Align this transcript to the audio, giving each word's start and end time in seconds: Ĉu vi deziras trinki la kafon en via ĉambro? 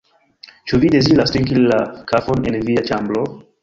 Ĉu 0.71 0.79
vi 0.85 0.89
deziras 0.95 1.35
trinki 1.37 1.61
la 1.69 1.79
kafon 2.15 2.53
en 2.55 2.61
via 2.69 2.89
ĉambro? 2.93 3.33